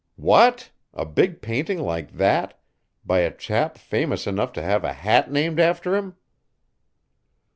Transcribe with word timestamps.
"What! 0.17 0.71
A 0.95 1.05
big 1.05 1.43
painting 1.43 1.79
like 1.79 2.13
that, 2.13 2.59
by 3.05 3.19
a 3.19 3.29
chap 3.29 3.77
famous 3.77 4.25
enough 4.25 4.51
to 4.53 4.61
have 4.63 4.83
a 4.83 4.93
hat 4.93 5.31
named 5.31 5.59
after 5.59 5.95
him." 5.95 6.15